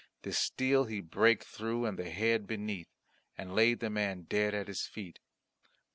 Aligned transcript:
The 0.23 0.33
steel 0.33 0.85
he 0.85 0.99
brake 0.99 1.43
through 1.43 1.85
and 1.85 1.95
the 1.99 2.09
head 2.09 2.47
beneath, 2.47 2.87
and 3.37 3.53
laid 3.53 3.81
the 3.81 3.91
man 3.91 4.23
dead 4.23 4.55
at 4.55 4.67
his 4.67 4.87
feet. 4.87 5.19